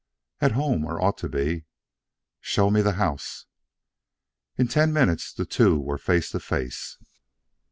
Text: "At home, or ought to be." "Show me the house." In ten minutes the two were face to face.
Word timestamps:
"At 0.39 0.53
home, 0.53 0.83
or 0.85 0.99
ought 0.99 1.19
to 1.19 1.29
be." 1.29 1.65
"Show 2.39 2.71
me 2.71 2.81
the 2.81 2.93
house." 2.93 3.45
In 4.57 4.67
ten 4.67 4.91
minutes 4.91 5.31
the 5.31 5.45
two 5.45 5.79
were 5.79 5.99
face 5.99 6.31
to 6.31 6.39
face. 6.39 6.97